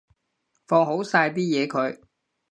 [0.65, 2.01] 放好晒啲嘢佢